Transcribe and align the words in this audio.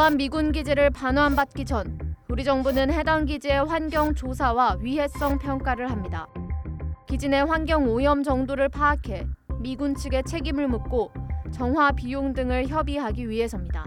주한 0.00 0.16
미군 0.16 0.50
기지를 0.50 0.88
반환받기 0.88 1.66
전 1.66 1.98
우리 2.30 2.42
정부는 2.42 2.90
해당 2.90 3.26
기지의 3.26 3.66
환경 3.66 4.14
조사와 4.14 4.78
위해성 4.80 5.38
평가를 5.38 5.90
합니다. 5.90 6.26
기지 7.06 7.28
내 7.28 7.40
환경 7.40 7.86
오염 7.86 8.22
정도를 8.22 8.70
파악해 8.70 9.26
미군 9.58 9.94
측에 9.94 10.22
책임을 10.22 10.68
묻고 10.68 11.12
정화 11.50 11.92
비용 11.92 12.32
등을 12.32 12.68
협의하기 12.68 13.28
위해서입니다. 13.28 13.84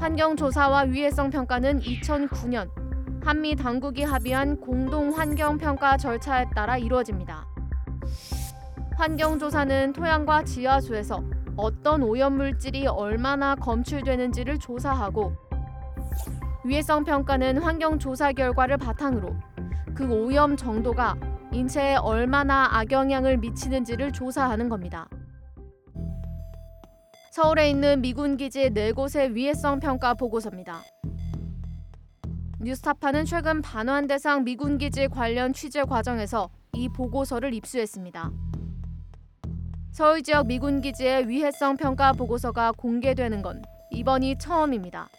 환경 0.00 0.34
조사와 0.34 0.86
위해성 0.86 1.30
평가는 1.30 1.78
2009년 1.78 2.68
한미 3.24 3.54
당국이 3.54 4.02
합의한 4.02 4.60
공동 4.60 5.16
환경 5.16 5.56
평가 5.56 5.96
절차에 5.96 6.46
따라 6.52 6.76
이루어집니다. 6.76 7.46
환경 8.96 9.38
조사는 9.38 9.92
토양과 9.92 10.42
지하수에서 10.42 11.41
어떤 11.62 12.02
오염 12.02 12.38
물질이 12.38 12.88
얼마나 12.88 13.54
검출되는지를 13.54 14.58
조사하고 14.58 15.32
위해성 16.64 17.04
평가는 17.04 17.58
환경 17.58 18.00
조사 18.00 18.32
결과를 18.32 18.78
바탕으로 18.78 19.36
그 19.94 20.10
오염 20.12 20.56
정도가 20.56 21.14
인체에 21.52 21.94
얼마나 21.94 22.68
악영향을 22.78 23.36
미치는지를 23.36 24.10
조사하는 24.10 24.68
겁니다. 24.68 25.08
서울에 27.30 27.70
있는 27.70 28.00
미군 28.00 28.36
기지 28.36 28.70
네 28.70 28.90
곳의 28.90 29.36
위해성 29.36 29.78
평가 29.78 30.14
보고서입니다. 30.14 30.80
뉴스타파는 32.60 33.24
최근 33.24 33.62
반환 33.62 34.08
대상 34.08 34.42
미군 34.42 34.78
기지 34.78 35.06
관련 35.06 35.52
취재 35.52 35.84
과정에서 35.84 36.50
이 36.72 36.88
보고서를 36.88 37.54
입수했습니다. 37.54 38.32
서울 39.92 40.22
지역 40.22 40.46
미군 40.46 40.80
기지의 40.80 41.28
위해성 41.28 41.76
평가 41.76 42.14
보고서가 42.14 42.72
공개되는 42.72 43.42
건 43.42 43.62
이번이 43.90 44.38
처음입니다. 44.38 45.10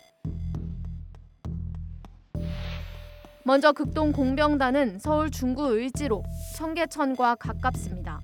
먼저 3.43 3.71
극동 3.71 4.11
공병단은 4.11 4.97
서울 4.97 5.29
중구 5.29 5.73
을지로 5.73 6.23
청계천과 6.57 7.35
가깝습니다. 7.35 8.19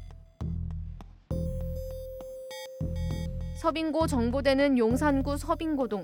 서빙고 3.62 4.08
정보대는 4.08 4.80
용산구 4.80 5.38
서빙고동, 5.38 6.04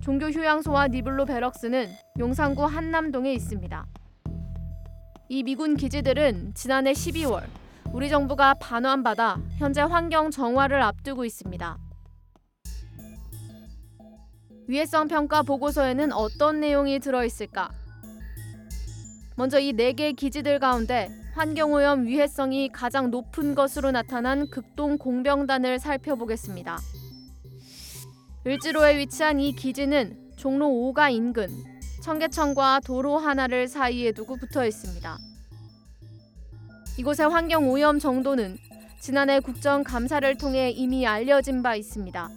종교 0.00 0.30
휴양소와 0.30 0.88
니블로 0.88 1.26
베럭스는 1.26 1.90
용산구 2.18 2.64
한남동에 2.64 3.30
있습니다. 3.34 3.86
이 5.28 5.42
미군 5.42 5.76
기지들은 5.76 6.54
지난해 6.54 6.92
12월 6.92 7.42
우리 7.94 8.08
정부가 8.08 8.54
반환받아 8.54 9.38
현재 9.58 9.80
환경 9.80 10.30
정화를 10.30 10.82
앞두고 10.82 11.24
있습니다. 11.24 11.78
위해성 14.66 15.06
평가 15.08 15.42
보고서에는 15.42 16.12
어떤 16.12 16.58
내용이 16.60 16.98
들어 16.98 17.24
있을까? 17.24 17.70
먼저 19.36 19.58
이 19.60 19.72
네 19.72 19.92
개 19.92 20.12
기지들 20.12 20.58
가운데 20.58 21.08
환경오염 21.34 22.06
위해성이 22.06 22.68
가장 22.68 23.10
높은 23.10 23.54
것으로 23.54 23.90
나타난 23.92 24.48
극동 24.50 24.98
공병단을 24.98 25.78
살펴보겠습니다. 25.78 26.78
을지로에 28.46 28.98
위치한 28.98 29.38
이 29.40 29.52
기지는 29.52 30.18
종로 30.36 30.66
5가 30.66 31.12
인근 31.12 31.48
청계천과 32.02 32.80
도로 32.84 33.18
하나를 33.18 33.68
사이에 33.68 34.10
두고 34.12 34.36
붙어 34.36 34.66
있습니다. 34.66 35.16
이곳의 36.96 37.28
환경 37.28 37.68
오염 37.70 37.98
정도는 37.98 38.56
지난해 39.00 39.40
국정감사를 39.40 40.36
통해 40.38 40.70
이미 40.70 41.04
알려진 41.06 41.60
바 41.60 41.74
있습니다. 41.74 42.30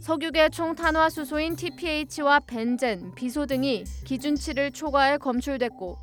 석유계 0.00 0.50
총 0.50 0.74
탄화수소인 0.74 1.56
TPH와 1.56 2.40
벤젠, 2.40 3.14
비소 3.14 3.46
등이 3.46 3.84
기준치를 4.04 4.70
초과해 4.72 5.16
검출됐고 5.16 5.96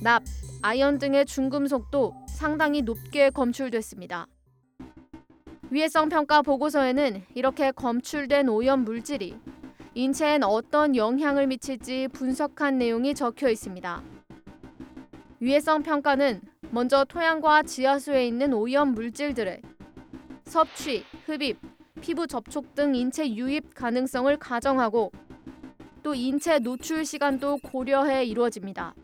납, 0.00 0.22
아연 0.62 1.00
등의 1.00 1.26
중금속도 1.26 2.14
상당히 2.28 2.82
높게 2.82 3.30
검출됐습니다. 3.30 4.28
위해성 5.70 6.08
평가 6.08 6.40
보고서에는 6.40 7.24
이렇게 7.34 7.72
검출된 7.72 8.48
오염 8.48 8.84
물질이 8.84 9.36
인체엔 9.94 10.44
어떤 10.44 10.94
영향을 10.94 11.48
미칠지 11.48 12.06
분석한 12.12 12.78
내용이 12.78 13.14
적혀 13.14 13.48
있습니다. 13.48 14.11
위해성 15.42 15.82
평가는 15.82 16.40
먼저 16.70 17.04
토양과 17.04 17.64
지하수에 17.64 18.28
있는 18.28 18.52
오염 18.52 18.94
물질들의 18.94 19.60
섭취, 20.44 21.02
흡입, 21.26 21.58
피부 22.00 22.28
접촉 22.28 22.76
등 22.76 22.94
인체 22.94 23.28
유입 23.28 23.74
가능성을 23.74 24.36
가정하고 24.36 25.10
또 26.04 26.14
인체 26.14 26.60
노출 26.60 27.04
시간도 27.04 27.58
고려해 27.58 28.24
이루어집니다. 28.24 28.94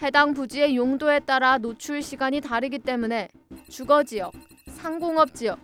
해당 0.00 0.32
부지의 0.32 0.74
용도에 0.74 1.20
따라 1.20 1.58
노출 1.58 2.00
시간이 2.00 2.40
다르기 2.40 2.78
때문에 2.78 3.28
주거 3.68 4.02
지역, 4.02 4.32
상공업 4.64 5.34
지역, 5.34 5.58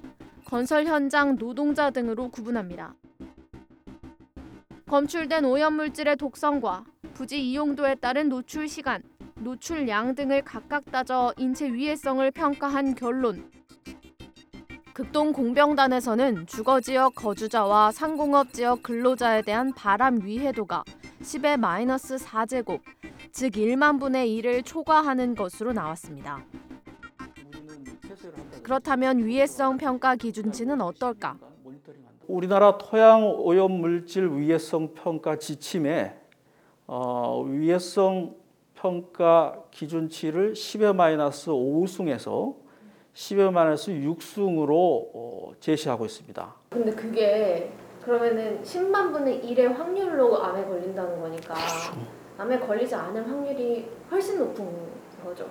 건설 0.44 0.84
현장 0.84 1.38
노동자 1.38 1.88
등으로 1.88 2.28
구분합니다. 2.28 2.94
검출된 4.86 5.46
오염 5.46 5.72
물질의 5.72 6.16
독성과 6.16 6.84
부지 7.16 7.42
이용도에 7.50 7.94
따른 7.94 8.28
노출 8.28 8.68
시간, 8.68 9.02
노출량 9.36 10.16
등을 10.16 10.42
각각 10.42 10.84
따져 10.90 11.32
인체 11.38 11.72
위해성을 11.72 12.30
평가한 12.30 12.94
결론. 12.94 13.50
극동 14.92 15.32
공병단에서는 15.32 16.46
주거 16.46 16.82
지역 16.82 17.14
거주자와 17.14 17.92
상공업 17.92 18.52
지역 18.52 18.82
근로자에 18.82 19.40
대한 19.40 19.72
바람 19.72 20.20
위해도가 20.22 20.84
10의 21.22 21.56
마이너스 21.56 22.16
4제곱, 22.16 22.80
즉 23.32 23.52
1만 23.52 23.98
분의 23.98 24.28
1을 24.28 24.62
초과하는 24.62 25.34
것으로 25.34 25.72
나왔습니다. 25.72 26.44
그렇다면 28.62 29.24
위해성 29.24 29.78
평가 29.78 30.16
기준치는 30.16 30.82
어떨까? 30.82 31.38
우리나라 32.28 32.76
토양 32.76 33.24
오염 33.38 33.72
물질 33.72 34.28
위해성 34.28 34.92
평가 34.92 35.38
지침에 35.38 36.25
어, 36.86 37.42
위해성 37.46 38.36
평가 38.74 39.64
기준치를 39.70 40.52
10의 40.52 40.94
마이너스 40.94 41.50
5승에서 41.50 42.54
10의 43.14 43.50
마이너스 43.50 43.90
6승으로 43.90 44.70
어, 45.14 45.52
제시하고 45.58 46.04
있습니다. 46.04 46.54
근데 46.70 46.92
그게 46.92 47.72
그러면은 48.02 48.62
10만 48.62 49.12
분의 49.12 49.42
1의 49.42 49.74
확률로 49.74 50.40
암에 50.40 50.64
걸린다는 50.64 51.20
거니까 51.20 51.54
암에 52.38 52.60
걸리지 52.60 52.94
않을 52.94 53.28
확률이 53.28 53.88
훨씬 54.10 54.38
높은 54.38 54.68
거죠. 55.24 55.48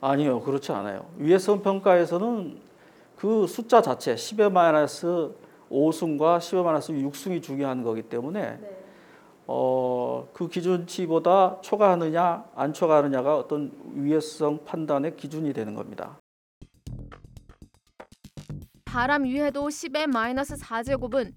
아니요, 0.00 0.40
그렇지 0.40 0.70
않아요. 0.70 1.06
위해성 1.16 1.60
평가에서는 1.60 2.60
그 3.16 3.48
숫자 3.48 3.82
자체 3.82 4.14
10의 4.14 4.52
마이너스 4.52 5.32
5승과 5.70 6.38
10의 6.38 6.62
마이너스 6.62 6.92
6승이 6.92 7.42
중요한 7.42 7.82
거기 7.82 8.02
때문에 8.02 8.58
네. 8.60 8.78
어, 9.50 10.28
그 10.34 10.46
기준치보다 10.46 11.62
초과하느냐 11.62 12.44
안 12.54 12.74
초과하느냐가 12.74 13.38
어떤 13.38 13.72
위해성 13.94 14.62
판단의 14.64 15.16
기준이 15.16 15.54
되는 15.54 15.74
겁니다. 15.74 16.20
바람 18.84 19.24
위해도 19.24 19.68
10의 19.68 20.06
마이너스 20.06 20.54
4제곱은 20.54 21.32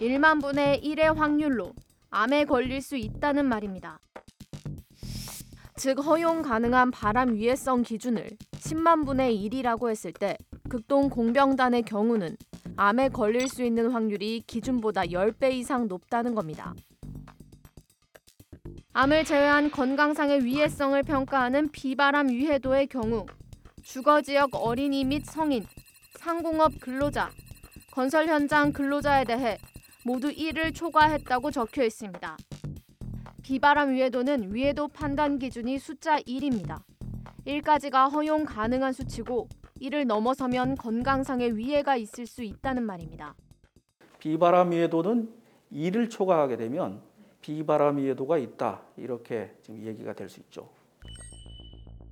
1만 0.00 0.42
분의 0.42 0.82
1의 0.82 1.14
확률로 1.14 1.72
암에 2.10 2.44
걸릴 2.44 2.82
수 2.82 2.96
있다는 2.96 3.46
말입니다. 3.46 3.98
즉 5.76 6.04
허용 6.04 6.42
가능한 6.42 6.90
바람 6.90 7.34
위해성 7.34 7.82
기준을 7.82 8.28
10만 8.52 9.06
분의 9.06 9.36
1이라고 9.42 9.88
했을 9.88 10.12
때 10.12 10.36
극동 10.68 11.08
공병단의 11.08 11.82
경우는 11.82 12.36
암에 12.76 13.08
걸릴 13.08 13.48
수 13.48 13.64
있는 13.64 13.90
확률이 13.90 14.42
기준보다 14.46 15.04
10배 15.04 15.52
이상 15.52 15.88
높다는 15.88 16.34
겁니다. 16.34 16.74
암을 18.96 19.24
제외한 19.24 19.72
건강상의 19.72 20.44
위해성을 20.44 21.02
평가하는 21.02 21.68
비바람 21.72 22.28
위해도의 22.28 22.86
경우 22.86 23.26
주거 23.82 24.22
지역 24.22 24.54
어린이 24.54 25.04
및 25.04 25.24
성인, 25.26 25.66
상공업 26.12 26.78
근로자, 26.80 27.28
건설 27.90 28.28
현장 28.28 28.72
근로자에 28.72 29.24
대해 29.24 29.58
모두 30.04 30.30
1을 30.30 30.72
초과했다고 30.72 31.50
적혀 31.50 31.82
있습니다. 31.82 32.36
비바람 33.42 33.94
위해도는 33.94 34.54
위해도 34.54 34.86
판단 34.86 35.40
기준이 35.40 35.80
숫자 35.80 36.20
1입니다. 36.20 36.80
1까지가 37.48 38.12
허용 38.12 38.44
가능한 38.44 38.92
수치고 38.92 39.48
이를 39.80 40.06
넘어서면 40.06 40.76
건강상의 40.76 41.56
위해가 41.56 41.96
있을 41.96 42.26
수 42.26 42.44
있다는 42.44 42.84
말입니다. 42.84 43.34
비바람 44.20 44.70
위해도는 44.70 45.34
2를 45.72 46.08
초과하게 46.08 46.58
되면 46.58 47.02
비바람 47.44 47.98
위해도가 47.98 48.38
있다 48.38 48.80
이렇게 48.96 49.54
지금 49.60 49.84
얘기가 49.84 50.14
될 50.14 50.30
수 50.30 50.40
있죠. 50.40 50.70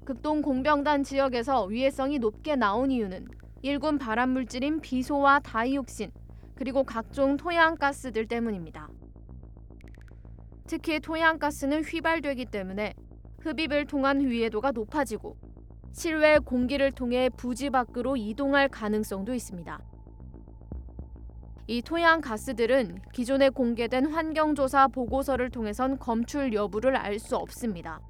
극동 0.05 0.43
공병단 0.43 1.05
지역에서 1.05 1.65
위해성이 1.65 2.19
높게 2.19 2.55
나온 2.55 2.91
이유는 2.91 3.25
일군 3.63 3.97
발암 3.97 4.29
물질인 4.29 4.81
비소와 4.81 5.41
다이옥신 5.41 6.11
그리고 6.55 6.85
각종 6.85 7.39
토양가스들 7.39 8.29
때문입니다. 8.29 8.91
특히 10.67 11.01
토양가스는 11.01 11.83
휘발되기 11.83 12.45
때문에 12.47 12.93
흡입을 13.41 13.87
통한 13.87 14.21
위해도가 14.21 14.73
높아지고 14.73 15.39
실외 15.93 16.41
공기를 16.41 16.93
통해 16.93 17.31
부지 17.31 17.71
밖으로 17.71 18.19
이동할 18.19 18.69
가능성도 18.69 19.33
있습니다. 19.33 19.79
이 21.69 21.81
토양 21.81 22.21
가스들은 22.21 23.01
기존에 23.13 23.49
공개된 23.49 24.07
환경조사 24.07 24.89
보고서를 24.89 25.51
통해선 25.51 25.99
검출 25.99 26.53
여부를 26.53 26.97
알 26.97 27.19
수 27.19 27.37
없습니다. 27.37 28.01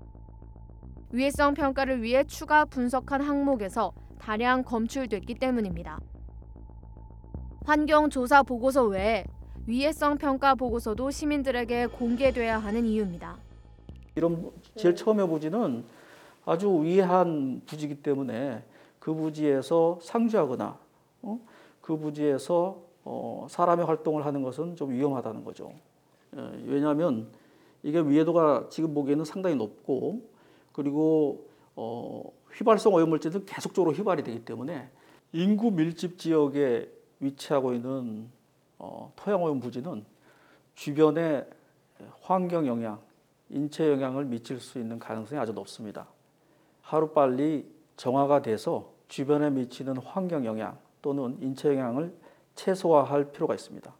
위해성 1.10 1.52
평가를 1.52 2.02
위해 2.02 2.24
추가 2.24 2.64
분석한 2.64 3.20
항목에서 3.20 3.92
다량 4.18 4.62
검출됐기 4.62 5.34
때문입니다. 5.34 6.00
환경조사 7.66 8.44
보고서 8.44 8.84
외에 8.84 9.24
위해성 9.66 10.16
평가 10.16 10.54
보고서도 10.54 11.10
시민들에게 11.10 11.88
공개돼야 11.88 12.58
하는 12.58 12.86
이유입니다. 12.86 13.36
이런 14.14 14.50
제일 14.76 14.96
처음에 14.96 15.26
부지는 15.26 15.84
아주 16.46 16.82
위한 16.82 17.60
부지이기 17.66 17.96
때문에 17.96 18.64
그 18.98 19.12
부지에서 19.12 19.98
상주하거나 20.00 20.78
어? 21.22 21.40
그 21.82 21.96
부지에서 21.98 22.91
어, 23.04 23.46
사람의 23.50 23.86
활동을 23.86 24.24
하는 24.24 24.42
것은 24.42 24.76
좀 24.76 24.90
위험하다는 24.90 25.44
거죠. 25.44 25.72
예, 26.36 26.40
왜냐하면 26.64 27.28
이게 27.82 28.00
위해도가 28.00 28.68
지금 28.70 28.94
보기에는 28.94 29.24
상당히 29.24 29.56
높고 29.56 30.22
그리고 30.72 31.46
어, 31.74 32.22
휘발성 32.52 32.94
오염물질은 32.94 33.46
계속적으로 33.46 33.92
휘발이 33.92 34.22
되기 34.22 34.44
때문에 34.44 34.88
인구 35.32 35.70
밀집 35.70 36.18
지역에 36.18 36.90
위치하고 37.20 37.72
있는 37.72 38.28
어, 38.78 39.12
토양오염 39.16 39.60
부지는 39.60 40.04
주변에 40.74 41.46
환경 42.20 42.66
영향, 42.66 43.00
인체 43.48 43.90
영향을 43.90 44.24
미칠 44.24 44.60
수 44.60 44.78
있는 44.78 44.98
가능성이 44.98 45.40
아주 45.40 45.52
높습니다. 45.52 46.06
하루빨리 46.82 47.66
정화가 47.96 48.42
돼서 48.42 48.92
주변에 49.08 49.50
미치는 49.50 49.98
환경 49.98 50.44
영향 50.44 50.78
또는 51.00 51.36
인체 51.40 51.68
영향을 51.68 52.14
최소화할 52.54 53.32
필요가 53.32 53.54
있습니다. 53.54 53.94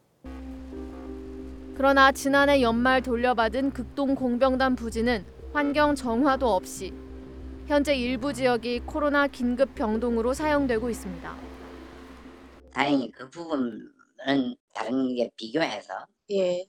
그러나 1.75 2.11
지난해 2.11 2.61
연말 2.61 3.01
돌려받은 3.01 3.71
극동 3.71 4.15
공병단 4.15 4.75
부지는 4.75 5.25
환경 5.53 5.95
정화도 5.95 6.47
없이 6.47 6.93
현재 7.67 7.95
일부 7.95 8.33
지역이 8.33 8.81
코로나 8.81 9.27
긴급 9.27 9.73
병동으로 9.73 10.33
사용되고 10.33 10.89
있습니다. 10.89 11.35
다행히 12.71 13.11
그 13.11 13.29
부분은 13.29 14.55
다른 14.73 15.15
게 15.15 15.29
비교해서 15.35 16.05
예. 16.31 16.65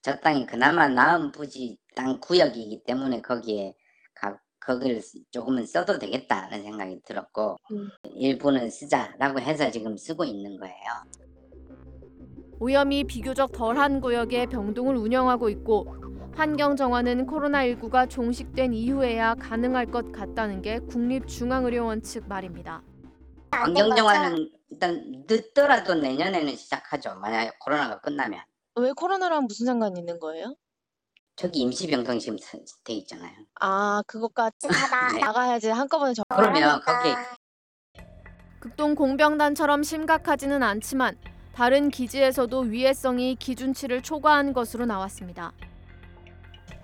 저 0.00 0.16
땅이 0.16 0.46
그나마 0.46 0.88
나은 0.88 1.30
부지 1.32 1.78
땅 1.94 2.18
구역이기 2.18 2.82
때문에 2.84 3.22
거기에 3.22 3.72
가, 3.72 3.76
거기를 4.64 5.00
쓰- 5.00 5.18
조금은 5.30 5.66
써도 5.66 5.98
되겠다는 5.98 6.62
생각이 6.62 7.00
들었고 7.04 7.56
음. 7.72 7.88
일부는 8.14 8.70
쓰자라고 8.70 9.40
해서 9.40 9.70
지금 9.70 9.96
쓰고 9.96 10.24
있는 10.24 10.56
거예요. 10.58 10.76
오염이 12.60 13.04
비교적 13.04 13.50
덜한 13.52 14.00
구역에 14.00 14.46
병동을 14.46 14.96
운영하고 14.96 15.48
있고 15.50 15.96
환경 16.34 16.76
정화는 16.76 17.26
코로나19가 17.26 18.08
종식된 18.08 18.72
이후에야 18.72 19.34
가능할 19.34 19.86
것 19.86 20.12
같다는 20.12 20.62
게 20.62 20.78
국립중앙의료원 20.78 22.02
측 22.02 22.28
말입니다. 22.28 22.82
환경 23.50 23.94
정화는 23.94 24.48
일단 24.70 25.24
늦더라도 25.28 25.94
내년에는 25.94 26.54
시작하죠. 26.54 27.16
만약 27.20 27.52
코로나가 27.58 28.00
끝나면 28.00 28.40
왜 28.76 28.92
코로나랑 28.92 29.44
무슨 29.46 29.66
상관이 29.66 29.98
있는 30.00 30.18
거예요? 30.18 30.54
저기 31.36 31.60
임시병동 31.60 32.18
지금 32.18 32.36
서- 32.38 32.58
돼 32.84 32.92
있잖아요. 32.94 33.32
아, 33.60 34.02
그것까지 34.06 34.56
네. 35.16 35.20
나가야지 35.20 35.68
한꺼번에 35.70 36.12
정. 36.14 36.24
그러면 36.28 36.80
거기 36.84 37.14
극동 38.60 38.94
공병단처럼 38.94 39.82
심각하지는 39.82 40.62
않지만 40.62 41.16
다른 41.54 41.90
기지에서도 41.90 42.60
위해성이 42.60 43.34
기준치를 43.34 44.02
초과한 44.02 44.52
것으로 44.52 44.86
나왔습니다. 44.86 45.52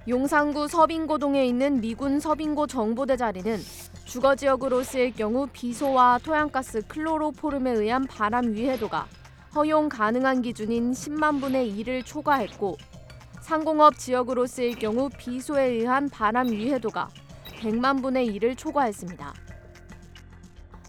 용산구 0.09 0.69
서빙고동에 0.69 1.45
있는 1.47 1.81
미군 1.81 2.19
서빙고 2.19 2.67
정보대 2.67 3.17
자리는 3.17 3.59
주거 4.06 4.35
지역으로 4.35 4.83
쓰일 4.83 5.12
경우 5.12 5.47
비소와 5.53 6.19
토양가스 6.25 6.87
클로로포름에 6.89 7.71
의한 7.73 8.06
바람 8.06 8.55
위해도가 8.55 9.06
허용 9.55 9.89
가능한 9.91 10.41
기준인 10.41 10.93
10만 10.93 11.41
분의 11.43 11.71
1을 11.77 12.05
초과했고 12.06 12.79
상공업 13.49 13.97
지역으로 13.97 14.47
쓰일 14.47 14.79
경우 14.79 15.09
비소에 15.09 15.69
의한 15.69 16.11
바람 16.11 16.50
위해도가 16.50 17.09
100만 17.62 18.03
분의 18.03 18.29
1을 18.33 18.55
초과했습니다. 18.59 19.33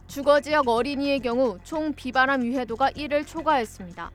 주거 0.08 0.42
지역 0.42 0.68
어린이의 0.68 1.22
경우 1.22 1.58
총 1.64 1.94
비바람 1.94 2.44
유해도가 2.44 2.90
1을 2.90 3.26
초과했습니다. 3.26 4.12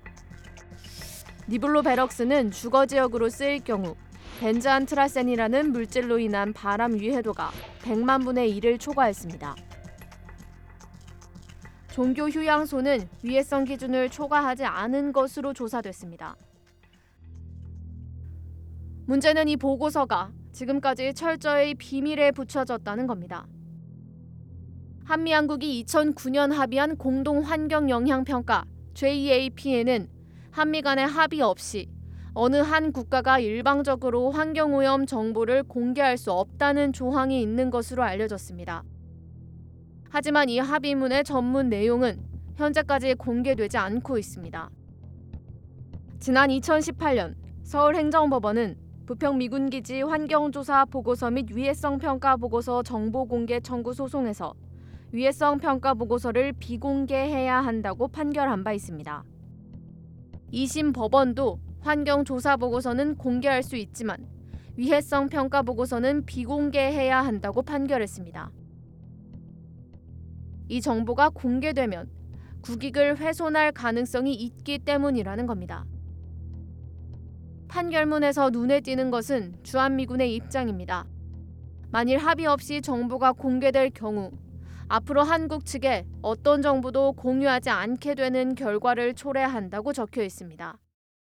니블로 1.48 1.80
베럭스는 1.80 2.50
주거 2.50 2.84
지역으로 2.84 3.30
쓰일 3.30 3.64
경우 3.64 3.96
벤자안트라센이라는 4.40 5.72
물질로 5.72 6.18
인한 6.18 6.52
바람 6.52 7.00
유해도가 7.00 7.50
100만 7.80 8.26
분의 8.26 8.60
1을 8.60 8.78
초과했습니다. 8.78 9.56
종교 11.90 12.28
휴양소는 12.28 13.08
위해성 13.22 13.64
기준을 13.64 14.10
초과하지 14.10 14.66
않은 14.66 15.14
것으로 15.14 15.54
조사됐습니다. 15.54 16.36
문제는 19.06 19.48
이 19.48 19.56
보고서가 19.56 20.32
지금까지 20.52 21.12
철저히 21.12 21.74
비밀에 21.74 22.30
붙여졌다는 22.30 23.06
겁니다. 23.06 23.46
한미양국이 25.04 25.84
2009년 25.84 26.50
합의한 26.52 26.96
공동 26.96 27.40
환경 27.40 27.90
영향 27.90 28.24
평가 28.24 28.64
JAP에는 28.94 30.08
한미 30.50 30.80
간의 30.80 31.06
합의 31.06 31.42
없이 31.42 31.90
어느 32.32 32.56
한 32.56 32.92
국가가 32.92 33.38
일방적으로 33.38 34.30
환경 34.30 34.74
오염 34.74 35.04
정보를 35.04 35.64
공개할 35.64 36.16
수 36.16 36.32
없다는 36.32 36.94
조항이 36.94 37.42
있는 37.42 37.70
것으로 37.70 38.02
알려졌습니다. 38.02 38.84
하지만 40.08 40.48
이 40.48 40.58
합의문의 40.58 41.24
전문 41.24 41.68
내용은 41.68 42.22
현재까지 42.56 43.14
공개되지 43.14 43.76
않고 43.76 44.16
있습니다. 44.16 44.70
지난 46.20 46.48
2018년 46.48 47.34
서울행정법원은 47.64 48.83
부평 49.06 49.36
미군기지 49.36 50.00
환경조사 50.00 50.86
보고서 50.86 51.30
및 51.30 51.54
위해성 51.54 51.98
평가 51.98 52.36
보고서 52.38 52.82
정보 52.82 53.26
공개 53.26 53.60
청구 53.60 53.92
소송에서 53.92 54.54
위해성 55.12 55.58
평가 55.58 55.92
보고서를 55.92 56.54
비공개해야 56.54 57.60
한다고 57.60 58.08
판결한 58.08 58.64
바 58.64 58.72
있습니다. 58.72 59.24
2심 60.54 60.94
법원도 60.94 61.60
환경 61.82 62.24
조사 62.24 62.56
보고서는 62.56 63.16
공개할 63.16 63.62
수 63.62 63.76
있지만 63.76 64.26
위해성 64.74 65.28
평가 65.28 65.60
보고서는 65.60 66.24
비공개해야 66.24 67.20
한다고 67.20 67.60
판결했습니다. 67.60 68.50
이 70.68 70.80
정보가 70.80 71.28
공개되면 71.28 72.08
국익을 72.62 73.18
훼손할 73.18 73.72
가능성이 73.72 74.32
있기 74.32 74.78
때문이라는 74.78 75.46
겁니다. 75.46 75.84
판결문에서 77.78 78.50
눈에 78.50 78.80
띄는 78.80 79.10
것은 79.10 79.56
주한미군의 79.64 80.32
입장입니다. 80.36 81.06
만일 81.90 82.18
합의 82.18 82.46
없이 82.46 82.80
정보가 82.80 83.32
공개될 83.32 83.90
경우 83.90 84.30
앞으로 84.88 85.24
한국 85.24 85.66
측에 85.66 86.06
어떤 86.22 86.62
정보도 86.62 87.12
공유하지 87.14 87.70
않게 87.70 88.14
되는 88.14 88.54
결과를 88.54 89.14
초래한다고 89.14 89.92
적혀 89.92 90.22
있습니다. 90.22 90.78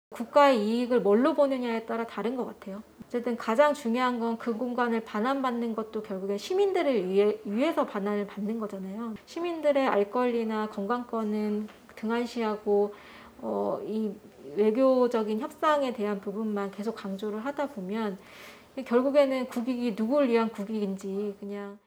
국가의 0.08 0.66
이익을 0.66 1.02
뭘로 1.02 1.34
보느냐에 1.34 1.84
따라 1.84 2.06
다른 2.06 2.34
것 2.34 2.46
같아요. 2.46 2.82
어쨌든 3.04 3.36
가장 3.36 3.74
중요한 3.74 4.18
건 4.18 4.38
그 4.38 4.56
공간을 4.56 5.00
반환받는 5.04 5.74
것도 5.74 6.02
결국에 6.02 6.38
시민들을 6.38 7.10
위해, 7.10 7.36
위해서 7.44 7.84
반환을 7.84 8.26
받는 8.26 8.58
거잖아요. 8.58 9.16
시민들의 9.26 9.86
알 9.86 10.10
권리나 10.10 10.68
건강권은 10.70 11.68
등한시하고 11.94 12.94
어, 13.40 13.80
이 13.84 14.12
외교적인 14.56 15.40
협상에 15.40 15.92
대한 15.92 16.20
부분만 16.20 16.70
계속 16.70 16.94
강조를 16.94 17.44
하다 17.44 17.68
보면 17.68 18.18
결국에는 18.84 19.46
국익이 19.46 19.94
누구를 19.96 20.28
위한 20.28 20.48
국익인지 20.48 21.34
그냥 21.40 21.78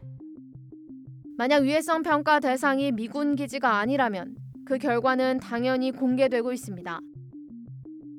만약 1.38 1.64
위해성 1.64 2.04
평가 2.04 2.40
대상이 2.40 2.92
미군 2.92 3.36
기지가 3.36 3.78
아니라면 3.78 4.36
그 4.66 4.78
결과는 4.78 5.40
당연히 5.40 5.92
공개되고 5.92 6.54
있습니다. 6.54 7.00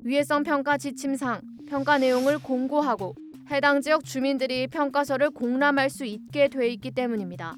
위해성 0.03 0.43
평가 0.43 0.77
지침상 0.77 1.41
평가 1.67 1.97
내용을 1.97 2.39
공고하고 2.39 3.15
해당 3.51 3.81
지역 3.81 4.03
주민들이 4.03 4.67
평가서를 4.67 5.29
공람할 5.29 5.89
수 5.89 6.05
있게 6.05 6.47
돼 6.47 6.67
있기 6.69 6.91
때문입니다. 6.91 7.55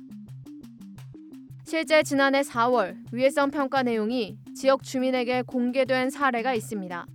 실제 1.67 2.03
지난해 2.03 2.41
4월 2.41 2.95
위해성 3.11 3.49
평가 3.49 3.81
내용이 3.81 4.37
지역 4.55 4.83
주민에게 4.83 5.41
공개된 5.41 6.11
사례가 6.11 6.53
있습니다. 6.53 7.07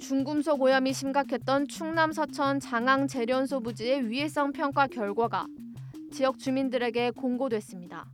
중금속 0.00 0.62
오염이 0.62 0.94
심각했던 0.94 1.68
충남 1.68 2.12
서천 2.12 2.60
장항 2.60 3.06
재련소 3.08 3.60
부지의 3.60 4.08
위해성 4.08 4.52
평가 4.52 4.86
결과가 4.86 5.46
지역 6.10 6.38
주민들에게 6.38 7.10
공고됐습니다. 7.10 8.06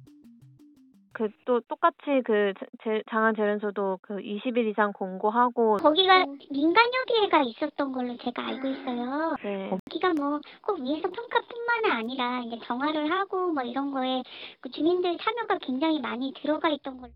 그 1.17 1.29
또 1.47 1.61
똑같이 1.61 2.21
그 2.25 2.53
제- 2.85 3.03
장안 3.11 3.35
재련소도 3.35 4.01
그 4.03 4.17
20일 4.19 4.69
이상 4.69 4.93
공고하고 4.93 5.79
거기가 5.79 6.27
민간요기회가 6.51 7.43
있었던 7.43 7.93
걸로 7.93 8.17
제가 8.19 8.47
알고 8.47 8.69
있어요. 8.69 9.35
네. 9.43 9.71
거기가 9.71 10.13
뭐 10.13 10.41
꼭 10.63 10.79
위에서 10.81 11.09
평가뿐만 11.09 11.85
아니라 11.93 12.41
이제 12.41 12.59
정화를 12.67 13.11
하고 13.11 13.53
뭐 13.53 13.63
이런 13.63 13.91
거에 13.93 14.23
그 14.61 14.71
주민들 14.71 15.17
참여가 15.19 15.59
굉장히 15.63 16.01
많이 16.01 16.35
들어가 16.35 16.69
있던 16.69 16.99
걸로. 16.99 17.13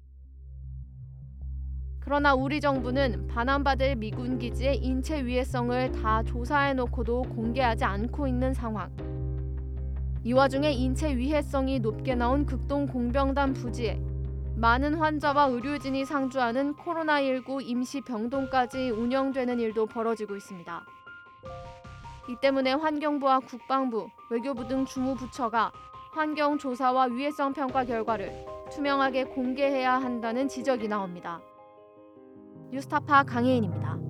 그러나 2.01 2.35
우리 2.35 2.61
정부는 2.61 3.29
반환받을 3.29 3.97
미군 3.97 4.39
기지의 4.39 4.79
인체 4.79 5.25
위해성을 5.25 5.93
다 5.93 6.23
조사해 6.23 6.73
놓고도 6.75 7.23
공개하지 7.23 7.85
않고 7.85 8.27
있는 8.27 8.55
상황. 8.55 8.91
이 10.23 10.35
와중에 10.35 10.71
인체 10.73 11.17
위해성이 11.17 11.79
높게 11.79 12.15
나온 12.15 12.45
극동 12.45 12.87
공병단 12.87 13.55
부지에 13.55 13.99
많은 14.57 14.95
환자와 14.95 15.47
의료진이 15.47 16.05
상주하는 16.05 16.75
코로나19 16.75 17.67
임시 17.67 18.03
병동까지 18.03 18.91
운영되는 18.91 19.59
일도 19.59 19.87
벌어지고 19.87 20.37
있습니다. 20.37 20.85
이 22.29 22.37
때문에 22.43 22.75
환경부와 22.75 23.41
국방부, 23.41 24.11
외교부 24.31 24.69
등 24.69 24.85
주무부처가 24.85 25.73
환경 26.13 26.59
조사와 26.59 27.07
위해성 27.07 27.55
평가 27.55 27.85
결과를 27.85 28.45
투명하게 28.71 29.25
공개해야 29.25 29.95
한다는 29.95 30.49
지적이 30.49 30.89
나옵니다. 30.89 31.41
뉴스타파 32.71 33.23
강혜인입니다. 33.23 34.10